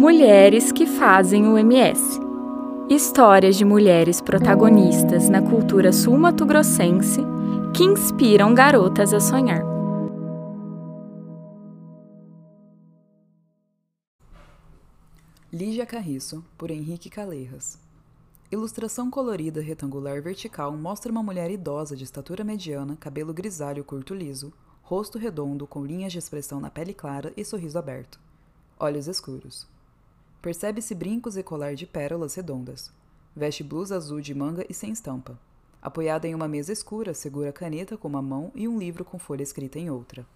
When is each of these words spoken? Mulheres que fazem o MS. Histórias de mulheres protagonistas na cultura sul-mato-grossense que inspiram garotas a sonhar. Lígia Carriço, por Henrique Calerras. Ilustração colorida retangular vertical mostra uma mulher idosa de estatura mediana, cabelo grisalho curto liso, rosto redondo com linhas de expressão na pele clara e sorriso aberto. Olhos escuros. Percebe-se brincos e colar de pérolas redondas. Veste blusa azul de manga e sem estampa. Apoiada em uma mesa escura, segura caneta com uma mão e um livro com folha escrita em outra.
Mulheres 0.00 0.72
que 0.72 0.86
fazem 0.86 1.46
o 1.46 1.58
MS. 1.58 2.18
Histórias 2.88 3.54
de 3.54 3.66
mulheres 3.66 4.18
protagonistas 4.18 5.28
na 5.28 5.42
cultura 5.42 5.92
sul-mato-grossense 5.92 7.20
que 7.76 7.84
inspiram 7.84 8.54
garotas 8.54 9.12
a 9.12 9.20
sonhar. 9.20 9.62
Lígia 15.52 15.84
Carriço, 15.84 16.42
por 16.56 16.70
Henrique 16.70 17.10
Calerras. 17.10 17.78
Ilustração 18.50 19.10
colorida 19.10 19.60
retangular 19.60 20.22
vertical 20.22 20.74
mostra 20.74 21.12
uma 21.12 21.22
mulher 21.22 21.50
idosa 21.50 21.94
de 21.94 22.04
estatura 22.04 22.42
mediana, 22.42 22.96
cabelo 22.98 23.34
grisalho 23.34 23.84
curto 23.84 24.14
liso, 24.14 24.50
rosto 24.80 25.18
redondo 25.18 25.66
com 25.66 25.84
linhas 25.84 26.10
de 26.10 26.18
expressão 26.18 26.58
na 26.58 26.70
pele 26.70 26.94
clara 26.94 27.34
e 27.36 27.44
sorriso 27.44 27.78
aberto. 27.78 28.18
Olhos 28.78 29.06
escuros. 29.06 29.68
Percebe-se 30.42 30.94
brincos 30.94 31.36
e 31.36 31.42
colar 31.42 31.74
de 31.74 31.86
pérolas 31.86 32.34
redondas. 32.34 32.90
Veste 33.36 33.62
blusa 33.62 33.96
azul 33.96 34.22
de 34.22 34.34
manga 34.34 34.64
e 34.70 34.72
sem 34.72 34.90
estampa. 34.90 35.38
Apoiada 35.82 36.26
em 36.26 36.34
uma 36.34 36.48
mesa 36.48 36.72
escura, 36.72 37.12
segura 37.12 37.52
caneta 37.52 37.96
com 37.96 38.08
uma 38.08 38.22
mão 38.22 38.50
e 38.54 38.66
um 38.66 38.78
livro 38.78 39.04
com 39.04 39.18
folha 39.18 39.42
escrita 39.42 39.78
em 39.78 39.90
outra. 39.90 40.26